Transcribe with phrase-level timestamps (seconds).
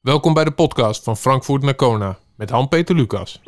[0.00, 3.40] Welkom bij de podcast van Frankfurt naar Kona met Han-Peter Lucas.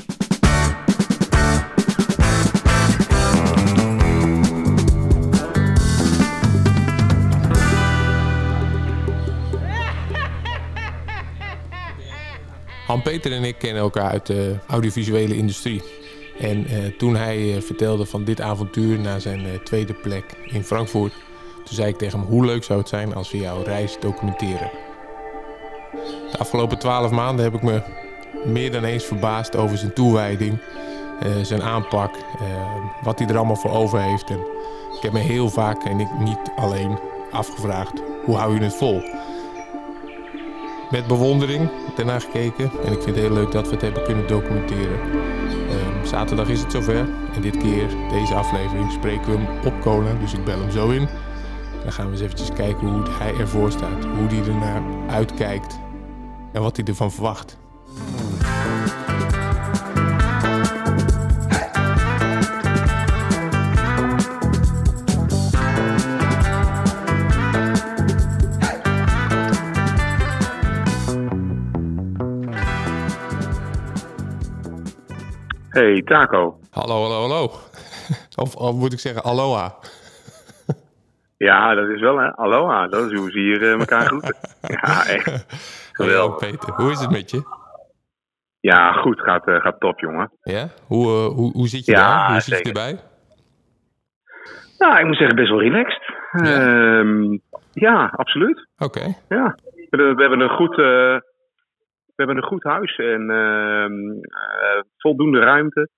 [12.86, 15.82] Han-Peter en ik kennen elkaar uit de audiovisuele industrie.
[16.38, 20.64] En eh, toen hij eh, vertelde van dit avontuur naar zijn eh, tweede plek in
[20.64, 21.12] Frankfurt,
[21.64, 24.81] toen zei ik tegen hem: hoe leuk zou het zijn als we jouw reis documenteren?
[26.32, 27.82] De afgelopen twaalf maanden heb ik me
[28.44, 30.58] meer dan eens verbaasd over zijn toewijding,
[31.20, 32.46] eh, zijn aanpak, eh,
[33.02, 34.30] wat hij er allemaal voor over heeft.
[34.30, 34.38] En
[34.96, 36.98] ik heb me heel vaak, en ik niet alleen,
[37.30, 39.02] afgevraagd: hoe hou je het vol?
[40.90, 44.26] Met bewondering daarna gekeken en ik vind het heel leuk dat we het hebben kunnen
[44.26, 45.00] documenteren.
[45.00, 50.12] Ehm, zaterdag is het zover en dit keer, deze aflevering, spreken we hem op Kona,
[50.20, 51.08] dus ik bel hem zo in.
[51.82, 55.80] Dan gaan we eens eventjes kijken hoe hij ervoor staat, hoe hij ernaar uitkijkt
[56.52, 57.60] en wat hij ervan verwacht.
[75.68, 76.58] Hey, Taco.
[76.70, 77.50] Hallo, hallo, hallo.
[78.36, 79.74] Of, of moet ik zeggen aloha?
[81.36, 82.36] Ja, dat is wel, hè?
[82.36, 84.36] Aloha, dat is hoe ze hier eh, elkaar groeten.
[84.82, 85.46] ja, echt.
[85.92, 86.36] Geweldig.
[86.50, 87.42] Peter, hoe is het met je?
[88.60, 90.32] Ja, goed, gaat, eh, gaat top, jongen.
[90.42, 90.68] Ja?
[90.86, 92.30] Hoe, eh, hoe, hoe zit je Ja, daar?
[92.32, 92.98] Hoe zit je erbij?
[94.78, 96.02] Nou, ik moet zeggen, best wel relaxed.
[96.32, 96.60] Ja?
[97.00, 97.38] Ehm,
[97.72, 98.66] ja absoluut.
[98.78, 99.56] Oké, Ja.
[99.90, 101.16] We, we hebben een goed, eh,
[102.06, 105.88] we hebben een goed huis en ehm, eh, voldoende ruimte.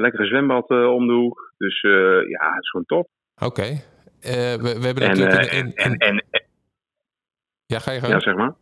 [0.00, 1.52] Lekkere zwembad om de hoek.
[1.58, 1.80] Dus
[2.28, 3.08] ja, het is gewoon top.
[3.42, 3.62] oké.
[4.20, 5.52] We, we hebben En, natuurlijk...
[5.52, 6.24] en, en, en-
[7.66, 8.12] ja, ga je gang.
[8.12, 8.54] ja, zeg maar.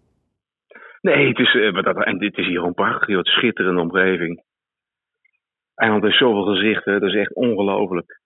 [1.00, 3.08] Nee, het is, eh, maar dat, en dit is hier gewoon prachtig.
[3.08, 3.19] joh.
[3.19, 4.42] Het schitterende omgeving.
[5.75, 7.01] Eiland heeft zoveel gezichten.
[7.01, 8.20] Dat is echt ongelooflijk.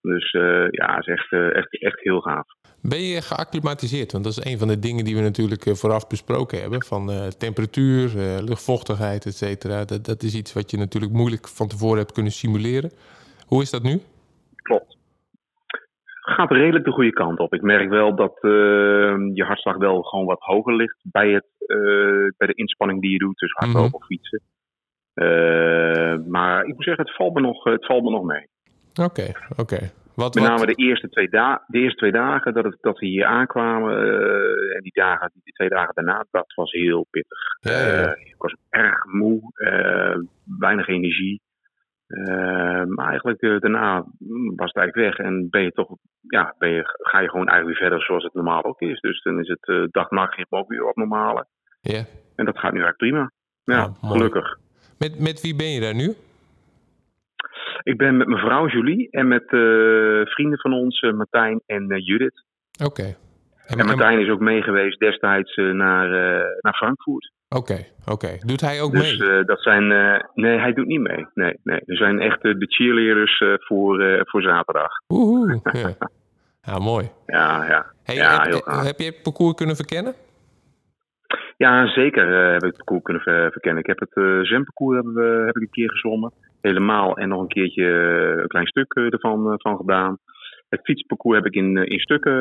[0.00, 2.46] Dus eh, ja, het is echt, eh, echt, echt heel gaaf.
[2.82, 4.12] Ben je geacclimatiseerd?
[4.12, 6.84] Want dat is een van de dingen die we natuurlijk vooraf besproken hebben.
[6.84, 8.10] Van temperatuur,
[8.42, 9.84] luchtvochtigheid, et cetera.
[9.84, 12.90] Dat, dat is iets wat je natuurlijk moeilijk van tevoren hebt kunnen simuleren.
[13.46, 14.00] Hoe is dat nu?
[14.56, 14.96] Klopt.
[16.36, 17.54] Gaat redelijk de goede kant op.
[17.54, 18.50] Ik merk wel dat eh,
[19.34, 21.76] je hartslag wel gewoon wat hoger ligt bij, het, eh,
[22.36, 23.38] bij de inspanning die je doet.
[23.38, 23.94] Dus hardlopen Mhm.
[23.94, 24.40] of fietsen.
[25.14, 28.48] Eh, maar ik moet zeggen, het valt me nog, het valt me nog mee.
[29.02, 29.78] Oké, oké.
[30.14, 32.98] Wat, Met wat- name de eerste twee, da de eerste twee dagen dat, het, dat
[32.98, 33.96] we hier aankwamen.
[34.74, 37.38] en die, dagen, die twee dagen daarna, dat was heel pittig.
[37.60, 39.40] Ja, ik was erg moe,
[40.58, 41.40] weinig energie.
[42.10, 44.04] Eh, maar eigenlijk eh, daarna
[44.56, 45.26] was het eigenlijk weg.
[45.26, 48.34] En ben je toch, ja, ben je, ga je gewoon eigenlijk weer verder zoals het
[48.34, 49.00] normaal ook is.
[49.00, 51.46] Dus dan is het eh dag-nachtritme ook weer op normale.
[51.80, 52.04] Ja.
[52.36, 53.30] En dat gaat nu eigenlijk prima.
[53.64, 54.58] Ja, gelukkig.
[54.98, 56.14] Met, met wie ben je daar nu?
[57.82, 62.44] Ik ben met mijn vrouw Julie en met eh, vrienden van ons, Martijn en Judith.
[62.84, 63.16] Oké.
[63.70, 67.32] En en- Martijn is ook meegeweest destijds eh, naar, eh, naar Frankfurt.
[67.48, 68.36] Oké, oké.
[68.46, 69.30] Doet hij ook Dus mee?
[69.30, 69.86] eh, dat zijn.
[70.34, 71.26] nee, hij doet niet mee.
[71.34, 71.80] Nee, nee.
[71.86, 74.90] Er zijn echt de cheerleaders voor, voor zaterdag.
[75.08, 75.94] Oeh, ja.
[76.62, 77.08] ja, mooi.
[77.26, 77.86] Ja, ja.
[78.04, 78.86] Hey, ja, heb, heel gaaf.
[78.86, 80.14] heb je het parcours kunnen verkennen?
[81.56, 83.80] Ja, zeker heb ik het parcours kunnen ver- verkennen.
[83.82, 86.32] Ik heb het eh zwemparcours hebben we, heb ik een keer gezwommen.
[86.60, 87.84] Helemaal en nog een keertje
[88.40, 90.18] een klein stuk ervan van gedaan.
[90.70, 92.32] Het fietsparcours heb ik in, eh, in stukken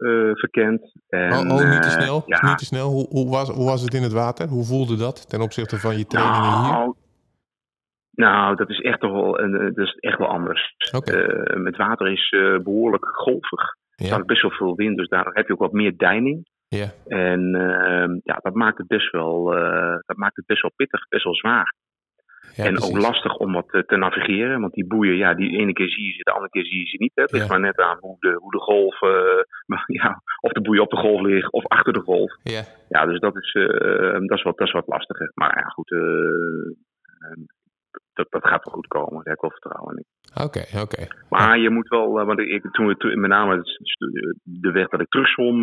[0.00, 0.92] eh, verkend.
[1.08, 2.22] En, oh, oh, niet te eh, snel.
[2.26, 2.90] ja, Niet te snel.
[2.90, 4.48] Hoe, hoe, was, hoe was het in het water?
[4.48, 6.72] Hoe voelde dat ten opzichte van je trainingen hier?
[6.72, 6.94] Nou,
[8.16, 9.32] nou, dat is echt toch wel,
[9.74, 10.74] dat is echt wel anders.
[10.90, 13.60] Eh, het water is eh, behoorlijk golvig.
[13.96, 16.48] Er staat best wel veel wind, dus daardoor heb je ook wat meer deining.
[16.68, 19.44] ja, En eh, ja, dat maakt, het best wel,
[20.06, 21.74] dat maakt het best wel pittig, best wel zwaar.
[22.56, 22.90] Ja, en precies.
[22.94, 24.60] ook lastig om wat eh, te navigeren.
[24.60, 26.86] Want die boeien, ja, die ene keer zie je ze, de andere keer zie je
[26.86, 27.12] ze niet.
[27.14, 27.22] Hè.
[27.22, 27.50] Het ligt Ja.
[27.50, 29.42] maar net aan hoe de, hoe de golf, eh,
[30.02, 32.32] ja, of de boeien op de golf ligt of achter de golf.
[32.42, 35.30] Ja, Ja, dus dat is, eh, dat is, wat, dat is wat lastiger.
[35.34, 37.44] Maar ja, goed, eh, eh,
[38.12, 39.14] dat, dat gaat wel goed komen.
[39.14, 40.04] Daar heb ik wel vertrouwen in.
[40.44, 41.06] oké, oké.
[41.30, 43.62] Maar je moet wel, want ik, toen we toen- met name
[44.42, 45.62] de weg dat ik terugzwom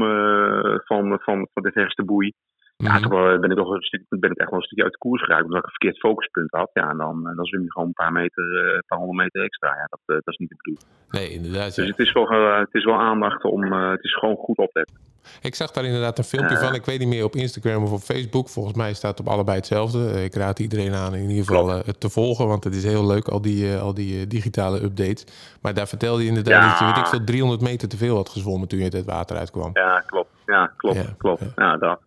[0.86, 2.34] van, van, van de verste boei.
[2.84, 3.02] Ja, Mhm.
[3.02, 4.98] toen wel- ben ik, toch een stuk, ben ik echt wel een stukje uit de
[4.98, 5.44] koers geraakt.
[5.44, 6.70] Omdat ik een verkeerd focuspunt had.
[6.74, 9.18] Ja, en dan, eh, dan zwem je gewoon een paar meter, eh, een paar honderd
[9.24, 9.68] meter extra.
[9.68, 10.88] Ja, dat, eh, dat is niet de bedoeling.
[11.10, 11.76] Nee, inderdaad.
[11.76, 11.92] Dus ja.
[11.92, 14.98] het is wel, eh, het is wel aandacht om, eh, het is gewoon goed opletten.
[15.42, 16.74] Ik zag daar inderdaad een filmpje van.
[16.76, 18.50] Ik weet niet meer op Instagram of op Facebook.
[18.50, 20.10] Volgens mij staat het op allebei hetzelfde.
[20.10, 22.48] Eh, Ik raad iedereen aan in ieder geval eh, het te volgen.
[22.48, 25.26] Want het is heel leuk, al die, eh, al die eh, digitale updates.
[25.62, 26.70] Maar daar vertelde je inderdaad Ja.
[26.70, 29.06] dat je weet ik veel 300 meter te veel had gezwommen toen je het het
[29.06, 29.70] water uitkwam.
[29.74, 30.30] Ja, klopt.
[30.46, 30.96] Ja, klopt.
[30.96, 31.40] Ja, klopt.
[31.42, 31.48] ja.
[31.56, 32.00] Ja, dat.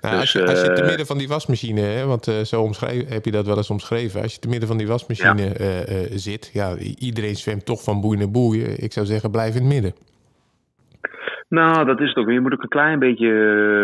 [0.00, 3.24] Nou, als, je, als je te midden van die wasmachine, hè, want zo omschrijf, heb
[3.24, 4.22] je dat wel eens omschreven.
[4.22, 5.52] Als je te midden van die wasmachine
[6.10, 8.62] zit, ja, iedereen zwemt toch van boei naar boei.
[8.62, 9.94] Ik zou zeggen, blijf in het midden.
[11.48, 12.30] Nou, dat is het ook.
[12.30, 13.28] Je moet ook een klein beetje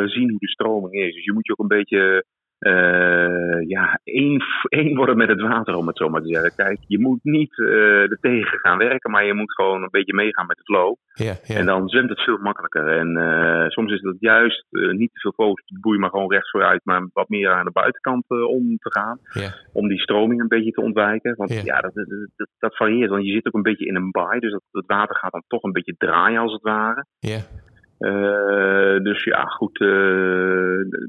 [0.06, 1.14] zien hoe de stroming is.
[1.14, 2.25] Dus je moet je ook een beetje
[2.60, 6.54] uh, ja, één, één worden met het water, om het zo maar te zeggen.
[6.56, 10.14] Kijk, je moet niet uh, er tegen gaan werken, maar je moet gewoon een beetje
[10.14, 10.94] meegaan met de flow.
[11.12, 11.54] Ja, ja.
[11.54, 12.98] En dan zwemt het veel makkelijker.
[12.98, 16.50] En uh, soms is het juist niet te veel focus te boeien, maar gewoon rechts
[16.50, 19.18] vooruit, maar wat meer aan de buitenkant om te gaan.
[19.32, 19.54] Ja.
[19.72, 21.34] Om die stroming een beetje te ontwijken.
[21.36, 21.94] Want ja, dat,
[22.36, 24.86] dat, dat, varieert, want je zit ook een beetje in een baai, dus dat, het
[24.86, 27.06] water gaat dan toch een beetje draaien als het ware.
[27.98, 29.88] Uh, dus ja, goed, uh,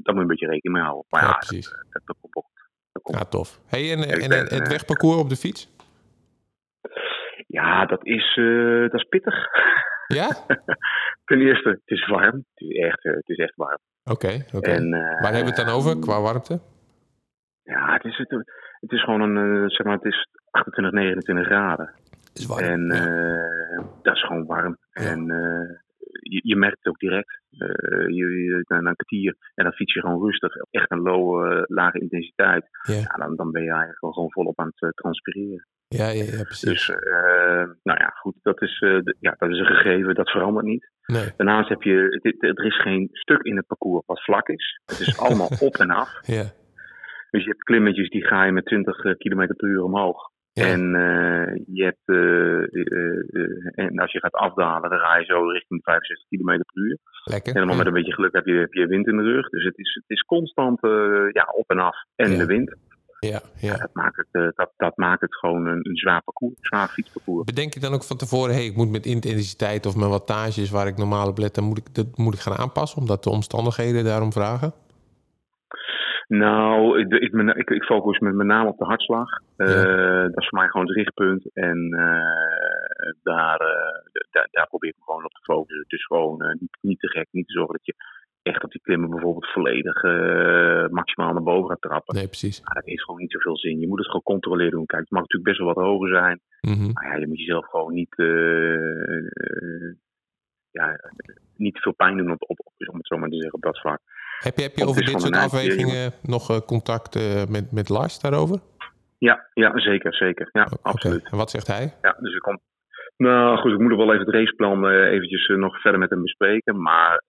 [0.02, 1.04] daar moet je een beetje rekening mee houden.
[1.08, 1.70] Maar ja, ja precies.
[1.70, 2.44] Dat, dat, dat,
[2.92, 3.18] dat komt.
[3.18, 3.60] Ja, tof.
[3.66, 5.76] Hey, en, en, en het wegparcours op de fiets?
[7.46, 9.34] Ja, dat is, uh, dat is pittig.
[10.06, 10.28] Ja?
[11.24, 12.36] Ten eerste, het is warm.
[12.54, 13.78] Het is echt, het is echt warm.
[14.04, 14.56] Oké, okay, oké.
[14.56, 14.90] Okay.
[14.90, 16.60] Waar hebben we het dan over qua warmte?
[17.62, 18.30] Ja, het is, het,
[18.80, 21.94] het is gewoon een, zeg maar, het is 28, 29 graden.
[22.34, 22.64] Is warm.
[22.64, 23.84] En ja.
[24.02, 24.78] dat is gewoon warm.
[24.90, 25.02] Ja.
[25.02, 25.26] En
[26.28, 27.40] je, je, merkt het ook direct.
[27.50, 27.68] Uh,
[28.08, 30.52] je, je, na, een kwartier en dan fiets je gewoon rustig.
[30.70, 32.68] Echt een low, uh, lage intensiteit.
[32.82, 32.94] Ja.
[32.94, 33.16] ja.
[33.16, 35.66] dan, dan ben je eigenlijk gewoon volop aan het uh, transpireren.
[35.88, 36.86] Ja, ja, ja, precies.
[36.86, 36.86] Dus,
[37.82, 38.78] nou ja, goed, dat is,
[39.20, 40.90] ja, dat is een gegeven, dat verandert niet.
[41.06, 41.32] Nee.
[41.36, 44.80] Daarnaast heb je, het, er is geen stuk in het parcours wat vlak is.
[44.84, 46.20] Het is allemaal op en af.
[46.26, 46.44] Ja.
[47.30, 50.30] Dus je hebt klimmetjes die ga je met 20 km per uur omhoog.
[50.52, 50.64] Ja.
[50.64, 55.48] En uh, je hebt, uh, uh, en als je gaat afdalen, dan ga je zo
[55.48, 56.98] richting 65 km per uur.
[57.24, 57.52] Lekker.
[57.52, 57.82] Helemaal ja.
[57.82, 59.48] met een beetje geluk heb je, heb je wind in de rug.
[59.48, 60.78] Dus het is, het is constant
[61.32, 61.96] ja, op en af.
[62.16, 62.38] En Ja.
[62.38, 62.76] de wind.
[63.20, 63.76] Ja, ja.
[63.76, 67.44] Dat, maakt het, dat, dat maakt het gewoon een, een zwaar parcours, een zwaar fietsparcours.
[67.44, 70.86] Bedenk je dan ook van tevoren, hey, ik moet met intensiteit of mijn wattages waar
[70.86, 74.04] ik normaal op let, dan moet ik, dat moet ik gaan aanpassen, omdat de omstandigheden
[74.04, 74.72] daarom vragen?
[76.28, 79.28] Nou, ik, ik, ik, ik focus met, met name op de hartslag.
[79.56, 79.66] Ja.
[79.66, 81.52] Uh, dat is voor mij gewoon het richtpunt.
[81.52, 85.84] En uh, daar, uh, daar, daar probeer ik me gewoon op te focussen.
[85.88, 87.94] Dus gewoon niet, niet te gek, niet te zorgen dat je
[88.42, 90.02] echt op die klimmen bijvoorbeeld volledig
[90.90, 92.14] maximaal naar boven gaat trappen.
[92.14, 92.62] Nee, precies.
[92.62, 93.80] Maar dat heeft gewoon niet zoveel zin.
[93.80, 94.86] Je moet het gewoon controleren doen.
[94.86, 96.40] Kijk, het mag natuurlijk best wel wat hoger zijn.
[96.60, 96.92] Mm -hmm.
[96.92, 98.14] Maar ja, je moet jezelf gewoon niet,
[100.70, 101.00] ja,
[101.56, 102.60] niet te veel pijn doen op, op,
[102.90, 104.00] om het zo maar te zeggen op dat vlak.
[104.38, 108.20] Heb je, heb je over dit soort afwegingen nog uh, contact uh, met, met Lars
[108.20, 108.60] daarover?
[109.18, 110.48] Ja, ja zeker, zeker.
[110.52, 110.78] Ja, okay.
[110.82, 111.30] absoluut.
[111.30, 111.94] En wat zegt hij?
[112.02, 112.60] Ja, dus ik kom.
[113.16, 116.22] Nou goed, ik moet er wel even het raceplan uh, eventjes nog verder met hem
[116.22, 116.82] bespreken.
[116.82, 117.22] Maar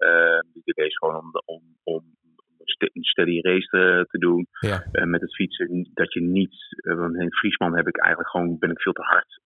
[0.53, 2.03] het idee is gewoon om, om, om
[2.77, 4.47] een steady race te, te doen.
[4.59, 4.83] Ja.
[5.05, 5.89] met het fietsen.
[5.93, 6.55] Dat je niet.
[6.83, 8.57] want in Friesman heb ik eigenlijk gewoon.
[8.59, 9.39] Ben ik veel te hard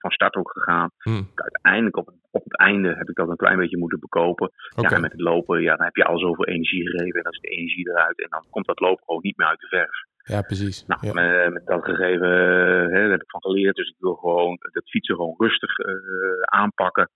[0.00, 0.90] van start ook gegaan.
[0.98, 1.30] Hmm.
[1.34, 4.50] Uiteindelijk op, op het einde heb ik dat een klein beetje moeten bekopen.
[4.76, 4.90] Okay.
[4.90, 5.62] Ja, en met het lopen.
[5.62, 7.16] Ja, dan heb je al zoveel energie gegeven.
[7.18, 8.20] En dan is de energie eruit.
[8.20, 10.10] En dan komt dat lopen gewoon niet meer uit de verf.
[10.24, 10.86] Ja, precies.
[10.86, 11.12] Nou, ja.
[11.12, 12.28] met, met, dat gegeven.
[12.28, 13.76] Hè, daar heb ik van geleerd.
[13.76, 15.94] Dus ik wil gewoon dat fietsen gewoon rustig uh,
[16.40, 17.10] aanpakken.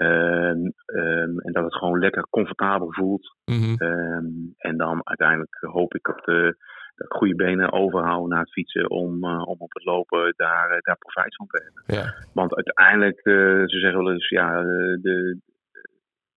[0.00, 3.36] Um, um, en dat het gewoon lekker comfortabel voelt.
[3.44, 3.88] Mm -hmm.
[3.88, 6.56] um, en dan uiteindelijk hoop ik op de,
[6.94, 10.78] de goede benen overhouden naar het fietsen om, uh, om op het lopen daar, uh,
[10.80, 11.96] daar profijt van te hebben.
[11.96, 12.14] Ja.
[12.32, 13.34] Want uiteindelijk, uh,
[13.66, 15.38] ze zeggen wel eens, ja, de,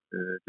[0.08, 0.42] de,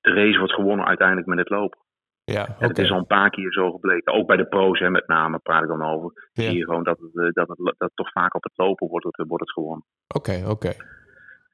[0.00, 1.78] race wordt gewonnen uiteindelijk met het lopen.
[2.24, 2.68] Ja, okay.
[2.68, 4.12] Het is al een paar keer zo gebleken.
[4.12, 6.30] Ook bij de pro's, hè, met name, praat ik dan over.
[6.32, 6.42] Ja.
[6.42, 9.44] Zie je gewoon dat het, dat, het, dat toch vaak op het lopen wordt wordt
[9.44, 9.84] het gewonnen.
[10.14, 10.50] Oké, okay, oké.
[10.50, 10.76] Okay.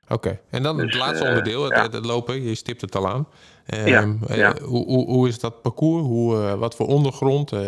[0.09, 0.41] Oké, okay.
[0.51, 1.83] en dan dus, het laatste uh, onderdeel, het, ja.
[1.83, 2.43] het, lopen.
[2.43, 3.27] Je stipt het al aan.
[3.75, 4.55] Um, ja, ja.
[4.63, 6.03] Hoe, hoe, hoe, is dat parcours?
[6.03, 7.53] Hoe, uh, wat voor ondergrond?
[7.53, 7.61] eh,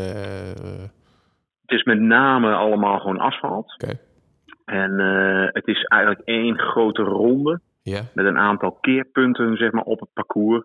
[1.66, 3.75] Het is met name allemaal gewoon asfalt.
[3.75, 3.99] Oké.
[4.64, 7.61] En eh, het is eigenlijk één grote ronde.
[8.14, 10.64] Met een aantal keerpunten zeg maar, op het parcours.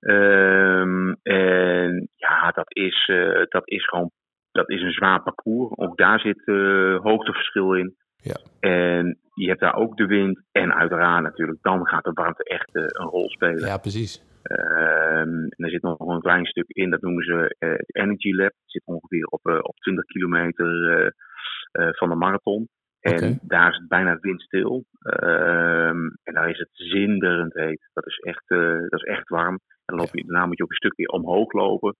[0.00, 4.10] Um, en ja, dat is, uh, dat is gewoon
[4.56, 5.76] dat is een zwaar parcours.
[5.76, 7.96] Ook daar zit uh, hoogteverschil in.
[8.16, 8.36] Ja.
[8.60, 10.42] En je hebt daar ook de wind.
[10.52, 13.66] En uiteraard natuurlijk, dan gaat de warmte echt uh, een rol spelen.
[13.66, 14.24] Ja, precies.
[14.50, 18.52] Um, en er zit nog een klein stuk in, dat noemen ze het Energy Lab.
[18.52, 21.14] Het zit ongeveer op, op 20 kilometer
[21.72, 22.68] van de marathon.
[23.00, 23.38] En okay.
[23.42, 24.84] daar is het bijna windstil.
[25.22, 27.90] Um, en daar is het zinderend heet.
[27.92, 29.54] Dat is echt, uh, dat is echt warm.
[29.54, 31.96] En dan loop je, daarna moet je ook een stukje omhoog lopen.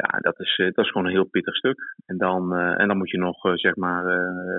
[0.00, 1.94] Ja, dat is, uh, dat is gewoon een heel pittig stuk.
[2.06, 4.04] En dan, uh, en dan moet je nog, zeg maar,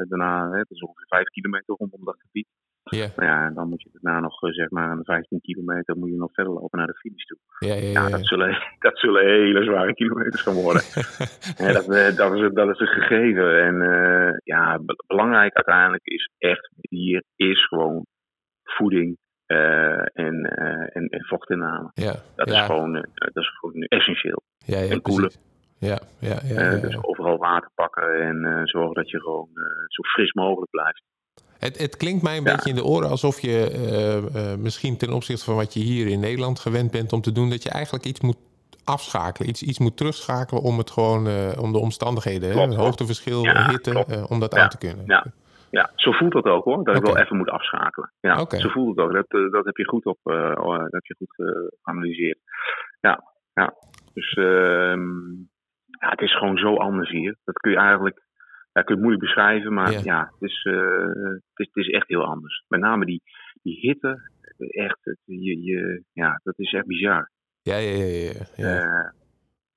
[0.08, 2.48] daarna, hè, dat is ongeveer 5 kilometer rondom dat gebied.
[2.84, 3.16] Yeah.
[3.16, 6.16] Nou ja, en dan moet je daarna nog, zeg maar, een 15 kilometer moet je
[6.16, 7.38] nog verder lopen naar de finish toe.
[7.60, 10.82] Ja, ja, ja, ja, dat, zullen, dat zullen hele zware kilometers gaan worden.
[11.64, 11.86] ja, dat,
[12.18, 13.64] dat, is, dat is een gegeven.
[13.64, 13.76] En
[14.44, 18.06] ja, belangrijk uiteindelijk is echt, hier is gewoon
[18.64, 19.18] voeding
[20.14, 20.46] en,
[20.94, 21.92] en, en vochtinname.
[21.94, 22.16] Ja.
[22.36, 22.60] Dat, ja.
[22.60, 24.42] Is gewoon, dat is gewoon essentieel.
[24.66, 25.32] Ja, ja, en koelen.
[25.78, 26.40] Ja, ja,
[26.80, 29.50] Dus overal water pakken en zorgen dat je gewoon
[29.88, 31.04] zo fris mogelijk blijft.
[31.62, 35.14] Het, het, klinkt mij een beetje in de oren alsof je uh, uh, misschien ten
[35.14, 38.06] opzichte van wat je hier in Nederland gewend bent om te doen, dat je eigenlijk
[38.06, 38.38] iets moet
[38.84, 43.44] afschakelen, iets, iets moet terugschakelen om het gewoon, uh, om de omstandigheden, klopt, hè, hoogteverschil,
[43.44, 45.04] ja, hitte, om dat aan te kunnen.
[45.06, 45.26] Ja.
[45.72, 46.96] Ja, zo voelt dat ook hoor, dat okay.
[46.96, 48.14] ik wel even moet afschakelen.
[48.20, 48.60] Ja, okay.
[48.60, 49.14] zo voelt het ook.
[49.14, 51.36] Dat, dat heb je goed op, dat heb je goed
[51.82, 52.40] geanalyseerd.
[53.00, 53.24] Ja,
[53.54, 53.74] ja.
[54.14, 55.30] Dus ehm,
[56.00, 57.38] ja, het is gewoon zo anders hier.
[57.44, 58.22] Dat kun je eigenlijk
[58.74, 60.02] ja, kun je het moeilijk beschrijven, maar Ja.
[60.04, 60.74] ja, het, is, eh,
[61.24, 62.64] het, is, het is echt heel anders.
[62.68, 63.22] Met name die,
[63.62, 67.32] die hitte, echt, het, je, je, ja, dat is echt bizar.
[67.62, 68.06] Ja, ja, ja.
[68.06, 68.82] ja, ja.
[68.82, 69.12] Eh,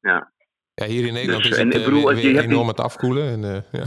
[0.00, 0.32] ja.
[0.75, 2.47] Ja, hier in Nederland Dus, is en het ik eh, bedoel, weer, je weer hebt
[2.47, 3.26] enorm die- het afkoelen.
[3.35, 3.85] En, eh, ja.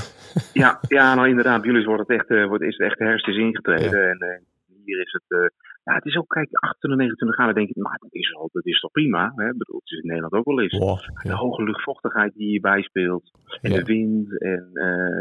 [0.54, 3.04] Ja, ja, nou inderdaad, bij jullie wordt het echt, eh, wordt, is het echt de
[3.04, 4.10] herfst is ingetreden.
[4.10, 4.40] En eh,
[4.86, 5.52] hier is het,
[5.84, 8.66] ja, het is ook, kijk, 28, 29 graden, denk ik, maar dat is, al, dat
[8.66, 9.32] is toch prima.
[9.36, 9.46] Hè?
[9.50, 10.78] Ik bedoel, het is in Nederland ook wel eens.
[10.78, 11.36] Wow, De ja.
[11.36, 13.78] hoge luchtvochtigheid die hierbij speelt, en Ja.
[13.78, 14.70] de wind en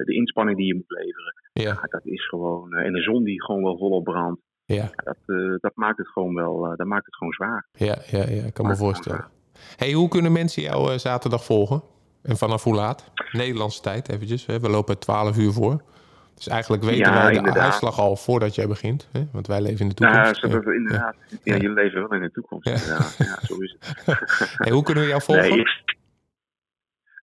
[0.05, 3.43] de inspanning die je moet leveren, Ja, ja, dat is gewoon, en de zon die
[3.45, 5.17] gewoon wel volop brandt, ja, dat,
[5.61, 7.67] dat maakt het gewoon wel, dat maakt het gewoon zwaar.
[7.73, 9.35] ja, ja, ja, ik kan me voorstellen.
[9.77, 11.83] Hey, hoe kunnen mensen jou eh, zaterdag volgen?
[12.23, 13.05] En vanaf hoe laat?
[13.33, 14.47] Nederlandse tijd eventjes.
[14.47, 14.61] Hè?
[14.61, 15.83] We lopen 12 uur voor.
[16.35, 17.63] Dus eigenlijk weten Ja, wij de inderdaad.
[17.63, 19.09] uitslag al voordat jij begint.
[19.13, 19.27] Hè?
[19.33, 20.65] Want wij leven in de Ja, toekomst.
[20.65, 21.15] dat, inderdaad.
[21.29, 21.37] Ja.
[21.43, 21.53] Ja.
[21.57, 22.69] jullie leven wel in de toekomst.
[22.69, 22.75] Ja.
[23.19, 24.19] Ja, zo is het.
[24.65, 25.49] Hey, hoe kunnen we jou volgen?
[25.51, 25.83] Nee, ik-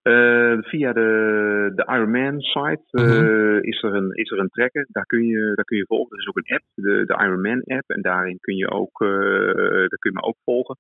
[0.04, 3.58] eh, via de, de Ironman site eh, Mhm.
[3.62, 4.88] is, er een, is er een tracker.
[4.92, 6.12] Daar kun, je, daar kun je volgen.
[6.16, 7.90] Er is ook een app, de, de Ironman app.
[7.90, 9.10] En daarin kun je, ook, eh,
[9.90, 10.78] daar kun je me ook volgen.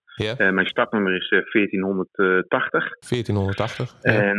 [0.54, 2.84] Mijn startnummer is eh, 1480.
[3.00, 3.96] 1480.
[4.02, 4.12] Ja.
[4.12, 4.38] En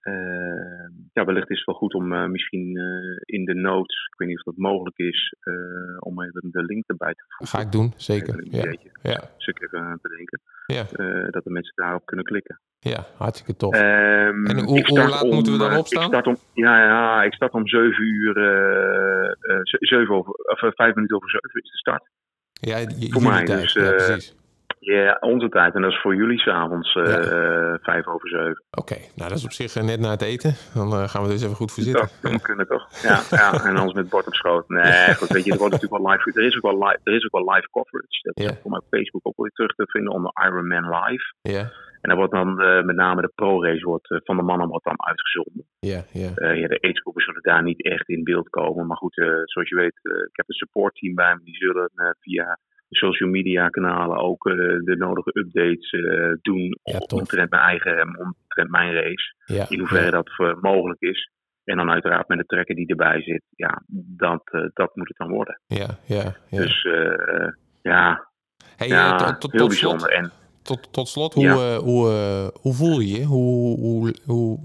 [0.00, 4.18] ehm, ja, wellicht is het wel goed om eh, misschien eh, in de notes, ik
[4.18, 5.52] weet niet of dat mogelijk is, eh,
[5.98, 7.58] om even de link erbij te voegen.
[7.58, 8.28] Ga ik doen, zeker.
[8.28, 8.58] Even een
[9.02, 10.40] Ja, ja, ik even bedenken.
[10.66, 10.82] ja,
[11.30, 12.60] dat de mensen daarop kunnen klikken.
[12.78, 13.74] ja, hartstieke tof.
[13.74, 16.02] Ehm, En hoe- laat moeten we dan opstaan?
[16.02, 20.32] Ik start om, ja, ja, ik start om 7 uur, eh, eh, ze- zeven over,
[20.32, 22.08] of eh, 5 minuten over 7 is de start.
[22.52, 22.76] Ja,
[23.10, 23.60] voor mij, tijd.
[23.60, 24.34] dus, ja, precies.
[24.82, 25.74] Ja, onze tijd.
[25.74, 27.02] En dat is voor jullie s'avonds Ja.
[27.02, 28.64] eh 5 over 7.
[28.70, 30.54] Oké, nou dat is op zich eh, net na het eten.
[30.74, 32.08] Dan gaan we eens even goed voor zitten.
[32.22, 33.02] Dat, dat kunnen toch?
[33.02, 34.68] Ja, ja, en anders met bord op schoot.
[34.68, 36.32] Nee, goed, weet je, er wordt natuurlijk wel live.
[36.40, 38.20] Er is ook wel live, er is ook wel live coverage.
[38.22, 38.54] Dat is Ja.
[38.62, 41.34] voor mij op Facebook ook weer terug te vinden onder Ironman Live.
[41.40, 41.60] Ja,
[42.00, 42.54] En dan wordt dan
[42.86, 45.64] met name de pro-race wordt, van de mannen wordt dan uitgezonden.
[45.78, 46.30] ja, ja.
[46.34, 48.86] Eh, ja, de agegroepen zullen daar niet echt in beeld komen.
[48.86, 51.40] Maar goed, zoals je weet, ik heb een supportteam bij me.
[51.44, 52.58] Die zullen via
[52.90, 54.54] social media kanalen ook eh,
[54.84, 56.78] de nodige updates eh, doen.
[56.82, 59.34] Ja, omtrent mijn eigen, omtrent mijn race.
[59.44, 60.10] ja, In hoeverre ja.
[60.10, 61.30] dat eh, mogelijk is.
[61.64, 63.42] En dan uiteraard met de trekker die erbij zit.
[63.56, 63.82] Ja,
[64.16, 65.60] dat, eh, dat moet het dan worden.
[65.66, 66.58] Ja, ja, ja.
[66.62, 67.48] Dus eh,
[67.82, 68.28] ja,
[68.76, 70.10] Hey, eh, tot, tot, heel tot slot, bijzonder.
[70.10, 70.30] En
[70.62, 73.24] tot, tot slot, hoe, eh, hoe, eh, hoe voel je je?
[73.24, 74.58] Hoe, hoe, hoe,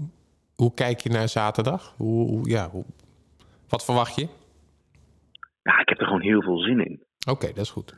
[0.56, 1.94] hoe kijk je naar zaterdag?
[1.96, 2.84] Hoe, hoe- ja, hoe,
[3.68, 4.28] wat verwacht je?
[5.62, 7.02] ja, ik heb er gewoon heel veel zin in.
[7.30, 7.94] Oké, dat is goed.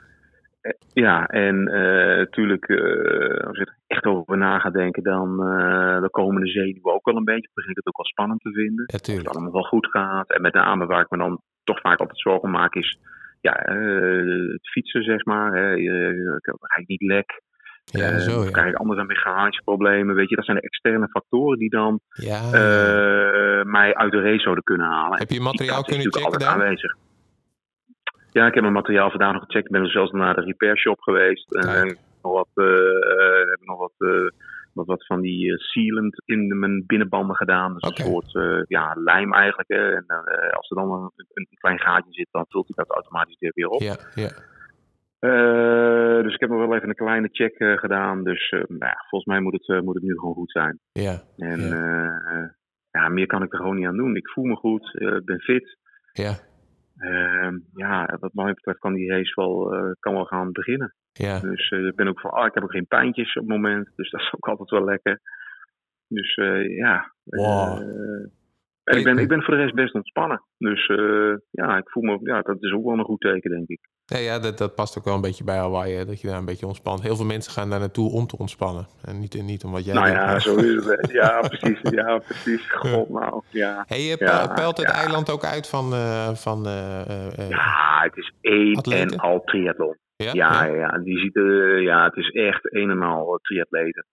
[0.93, 6.01] Ja, en eh, natuurlijk, eh, als je er echt over na gaat denken, dan, eh
[6.01, 7.49] dan komen de zenuwen ook wel een beetje.
[7.49, 8.85] Ik begin het ook wel spannend te vinden.
[8.87, 10.31] Ja, Of het allemaal wel goed gaat.
[10.31, 12.99] En met name waar ik me dan toch vaak altijd zorgen maak, is
[13.41, 15.53] ja, eh, het fietsen, zeg maar.
[15.53, 15.75] Hè.
[15.77, 17.41] Ik ga ik niet lek.
[17.85, 20.15] Ja, Eh, zo krijg ik andere mechanicsproblemen.
[20.15, 24.41] Weet je, dat zijn de externe factoren die dan Ja, eh, mij uit de race
[24.43, 25.19] zouden kunnen halen.
[25.19, 26.49] Heb je Die materiaal kunnen checken daar?
[26.49, 26.95] aanwezig.
[28.33, 29.67] Ja, ik heb mijn materiaal vandaag nog gecheckt.
[29.67, 31.55] Ik ben zelfs naar de repair shop geweest.
[31.55, 34.29] En heb nog wat, eh, eh, heb nog wat, eh,
[34.73, 37.75] wat, wat van die sealant in mijn binnenbanden gedaan.
[37.75, 39.69] Dus een soort ja, lijm eigenlijk.
[39.69, 39.95] Hè.
[39.95, 40.05] En
[40.51, 43.81] als er dan een, een klein gaatje zit, dan vult hij dat automatisch weer op.
[43.81, 44.31] ja, ja.
[46.23, 48.25] Dus ik heb nog wel even een kleine check gedaan.
[48.25, 50.79] Dus nou ja, volgens mij moet het, moet het nu gewoon goed zijn.
[50.93, 51.61] Ja, En
[52.91, 53.09] Ja.
[53.09, 54.17] meer kan ik er gewoon niet aan doen.
[54.17, 55.79] Ik voel me goed, ik ben fit.
[56.13, 56.33] ja,
[57.75, 60.95] ja, wat mij betreft kan die race wel, eh, kan wel gaan beginnen.
[61.13, 61.41] ja.
[61.41, 63.89] Dus eh, ik ben ook van, ah, ik heb ook geen pijntjes op het moment.
[63.97, 65.21] Dus dat is ook altijd wel lekker.
[66.09, 67.13] Dus eh, ja.
[67.25, 67.79] Wow.
[68.85, 70.43] en ik ben, ik ben voor de rest best ontspannen.
[70.59, 70.87] Dus
[71.51, 73.81] ja, ik voel me, ja, dat is ook wel een goed teken, denk ik.
[74.11, 76.39] Ja, ja dat, dat past ook wel een beetje bij Hawaii, hè, dat je daar
[76.39, 77.03] een beetje ontspant.
[77.03, 78.87] Heel veel mensen gaan daar naartoe om te ontspannen.
[79.05, 81.11] En niet, niet om wat jij nou ja, zo is het.
[81.21, 81.79] Ja, precies.
[81.83, 82.71] Ja, precies.
[82.73, 83.85] God, nou, ja.
[83.87, 84.95] Hey, je Ja, pe- peilt het ja.
[84.95, 85.93] eiland ook uit van...
[85.93, 87.01] eh, van eh,
[87.39, 89.11] eh, Ja, het is één Atleten?
[89.11, 89.97] en al triathlon.
[90.17, 90.31] ja?
[90.33, 90.99] Ja, ja.
[90.99, 94.07] Die ziet, eh, ja, het is echt een en al triatleten.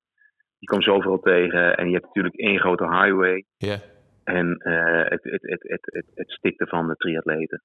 [0.57, 3.45] Je komt zoveel tegen en je hebt natuurlijk één grote highway.
[3.57, 3.77] Ja,
[4.23, 7.61] En eh, het, het, het, het, het, het stikte van de triatleten.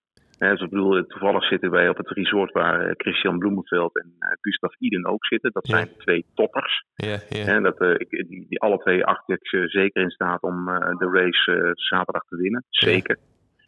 [0.49, 5.07] Dus ik bedoel, toevallig zitten wij op het resort waar Christian Bloemenveld en Gustav Iden
[5.07, 5.51] ook zitten.
[5.53, 6.85] Dat zijn twee toppers.
[6.95, 7.45] Ja, ja.
[7.45, 10.65] En dat, ik, die, die alle twee acht ik zeker in staat om
[10.99, 12.65] de race zaterdag te winnen.
[12.69, 13.19] Zeker.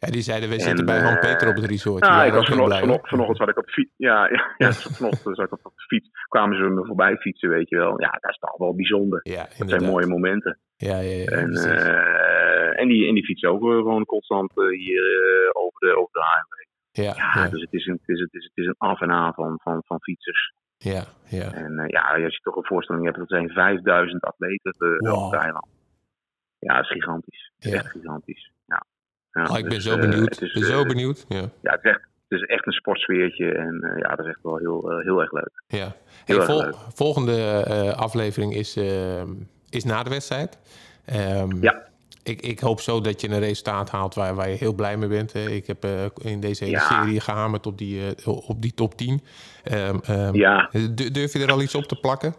[0.03, 2.01] Ja, die zeiden, we zitten bij Han Peter op het resort.
[2.01, 3.93] Nou, ik was vanochtend, vanochtend zat ik op de fiets.
[3.97, 6.09] Ja, ja, ja, vanochtend zat ik op de fiets.
[6.27, 8.01] Kwamen ze me voorbij fietsen, weet je wel.
[8.01, 9.19] Ja, dat is toch wel bijzonder.
[9.23, 10.59] Ja, dat zijn mooie momenten.
[10.75, 11.25] Ja, ja, ja.
[11.25, 11.53] En,
[12.75, 15.03] en, die, en die fietsen ook gewoon constant hier
[15.53, 16.62] over, de, over de highway.
[16.95, 19.11] Ja, ja, dus het is, een, het, is, het, is, het is een af en
[19.11, 20.53] aan van, van, van fietsers.
[20.77, 21.51] Ja, ja.
[21.53, 25.25] En uh, ja, als je toch een voorstelling hebt, dat zijn 5000 atleten wow.
[25.25, 25.67] op het eiland.
[26.59, 27.51] Ja, dat is gigantisch.
[27.59, 28.51] Is echt gigantisch.
[28.65, 28.85] Ja.
[29.31, 30.41] Ja, oh, ik ben dus, zo benieuwd.
[30.41, 31.25] Uh, is, ben zo benieuwd.
[31.27, 33.51] Ja, ja het, is echt, het is echt een sportsfeertje.
[33.51, 35.63] En ja, dat is echt wel heel, heel erg leuk.
[35.67, 35.95] Ja.
[36.25, 36.75] Vol leuk.
[36.75, 37.63] Volgende
[37.97, 39.29] aflevering is, ehm,
[39.69, 40.59] is na de wedstrijd.
[41.13, 41.91] Um, ja.
[42.23, 45.09] Ik, ik, hoop zo dat je een resultaat haalt waar, waar je heel blij mee
[45.09, 45.35] bent.
[45.35, 45.85] Ik heb
[46.21, 46.83] in deze hele ja.
[46.83, 49.21] serie gehamerd op die, op die top 10.
[49.71, 50.69] Um, ja.
[51.11, 52.33] Durf je er al iets op te plakken?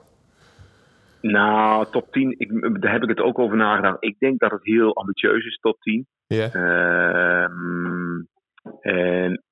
[1.21, 3.97] Nou, top 10, ik, daar heb ik het ook over nagedacht.
[4.05, 6.07] Ik denk dat het heel ambitieus is, top 10.
[6.26, 6.55] Ja.
[7.45, 8.29] Um,
[8.81, 9.43] en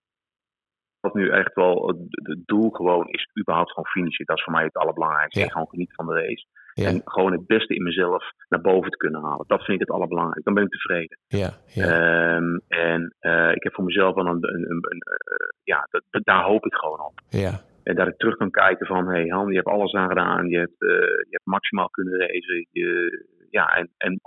[1.01, 1.87] wat nu echt wel
[2.23, 4.27] het doel gewoon is, überhaupt gewoon finishen.
[4.27, 5.41] Dat is voor mij het allerbelangrijkste.
[5.41, 5.49] Ja.
[5.49, 6.47] Gewoon genieten van de race.
[6.75, 6.88] Ja.
[6.88, 9.45] En gewoon het beste in mezelf naar boven te kunnen halen.
[9.47, 10.45] Dat vind ik het allerbelangrijkste.
[10.45, 11.19] Dan ben ik tevreden.
[11.26, 12.37] Ja, ja.
[12.37, 16.25] Um, en uh, ik heb voor mezelf wel een, een, een, een uh, ja, dat,
[16.25, 17.21] daar hoop ik gewoon op.
[17.29, 17.61] Ja.
[17.83, 20.49] En dat ik terug kan kijken van, hé hey Han, je hebt alles aan gedaan.
[20.49, 22.67] Je hebt, uh, je hebt maximaal kunnen racen.
[22.71, 24.21] Je, ja, en, en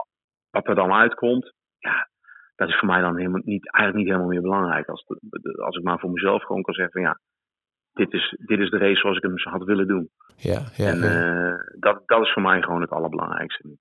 [0.50, 2.10] wat er dan uitkomt, ja,
[2.56, 4.88] dat is voor mij dan helemaal niet, eigenlijk niet helemaal meer belangrijk.
[4.88, 5.06] Als,
[5.56, 7.20] als ik maar voor mezelf gewoon kan zeggen van ja,
[7.96, 10.10] dit is, dit is de race zoals ik hem had willen doen.
[10.36, 10.98] Ja, ja, en.
[10.98, 13.78] Uh, dat, dat is voor mij gewoon het allerbelangrijkste.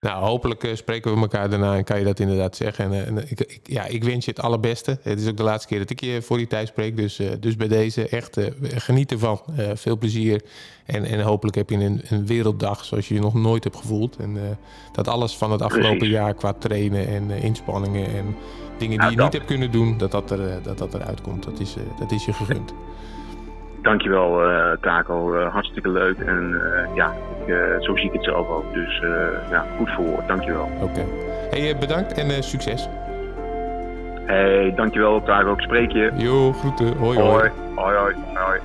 [0.00, 2.84] Nou, hopelijk uh, spreken we elkaar daarna en kan je dat inderdaad zeggen.
[2.84, 4.98] En, uh, en ik, ik, ja, ik wens je het allerbeste.
[5.02, 6.96] Het is ook de laatste keer dat ik je voor die tijd spreek.
[6.96, 9.40] Dus, uh, dus bij deze echt geniet ervan.
[9.74, 10.42] veel plezier.
[10.86, 14.16] En, en hopelijk heb je een, een werelddag zoals je je nog nooit hebt gevoeld.
[14.16, 14.58] En
[14.92, 16.14] dat alles van het afgelopen Precies.
[16.14, 18.36] jaar qua trainen en inspanningen en
[18.78, 21.44] dingen die Ja, je niet hebt kunnen doen, dat dat, er, dat, dat eruit komt.
[21.44, 22.74] Dat is, dat is je gegund.
[23.84, 26.18] Dankjewel uh, Taco, uh, hartstikke leuk.
[26.18, 27.12] En uh, ja,
[27.46, 28.74] ik, zo zie ik het zelf ook.
[28.74, 29.02] Dus
[29.50, 30.70] ja, goed verwoord, dankjewel.
[30.80, 30.84] Oké.
[30.84, 31.06] Okay.
[31.50, 32.88] Hey, bedankt en succes.
[34.26, 36.12] Hey, dankjewel Taco, ik spreek je.
[36.16, 36.96] Jo, groeten.
[36.96, 37.30] Hoi hoi.
[37.30, 37.50] hoi.
[37.74, 38.14] Hoi hoi.
[38.34, 38.60] hoi.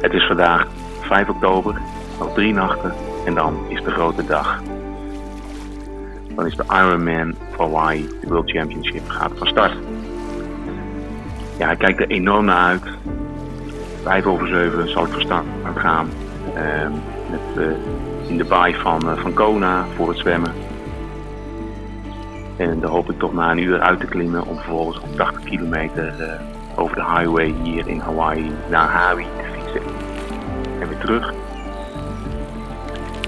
[0.00, 0.66] Het is vandaag
[1.00, 1.80] 5 oktober,
[2.18, 2.94] nog drie nachten
[3.26, 4.60] en dan is de grote dag.
[6.34, 9.76] Dan is de Ironman for Hawaii, World Championship, gaat van start.
[11.58, 12.82] Ja, ik kijk er enorm naar uit.
[14.02, 16.08] Vijf over zeven zal ik van start gaan.
[16.54, 16.88] Uh,
[17.30, 20.52] met, uh, in de baai van, uh, van Kona voor het zwemmen.
[22.56, 25.44] En dan hoop ik toch na een uur uit te klimmen om vervolgens op 80
[25.44, 29.82] kilometer uh, over de highway hier in Hawaii naar Hawaii te fietsen.
[30.80, 31.41] En weer terug.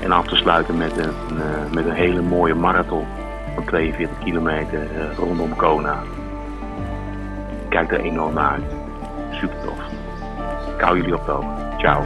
[0.04, 3.06] En af te sluiten met een, uh, met een hele mooie marathon
[3.54, 6.02] van 42 kilometer uh, rondom Kona.
[7.62, 8.64] Ik kijk er enorm naar uit.
[9.30, 9.78] Super tof.
[10.74, 11.76] Ik hou jullie op de hoogte.
[11.78, 12.02] Ciao.